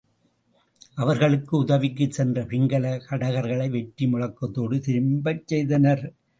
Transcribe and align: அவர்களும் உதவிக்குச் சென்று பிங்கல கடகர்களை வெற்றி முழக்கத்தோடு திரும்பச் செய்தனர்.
அவர்களும் 0.97 1.45
உதவிக்குச் 1.51 2.11
சென்று 2.11 2.41
பிங்கல 2.43 2.95
கடகர்களை 3.09 3.69
வெற்றி 3.69 4.07
முழக்கத்தோடு 4.07 4.79
திரும்பச் 4.79 5.47
செய்தனர். 5.47 6.05